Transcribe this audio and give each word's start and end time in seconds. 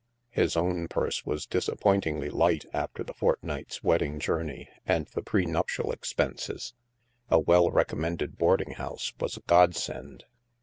His 0.31 0.57
own 0.57 0.87
purse 0.87 1.27
was 1.27 1.45
disappointingly 1.45 2.31
light 2.31 2.65
after 2.73 3.03
the 3.03 3.13
fortnight's 3.13 3.83
wedding 3.83 4.17
journey 4.19 4.67
and 4.83 5.05
the 5.05 5.21
pre 5.21 5.45
nuptial 5.45 5.91
expenses. 5.91 6.73
A 7.29 7.39
well 7.39 7.69
recommended 7.69 8.35
boarding 8.35 8.71
house 8.71 9.13
was 9.19 9.37
a 9.37 9.41
godsend. 9.41 10.23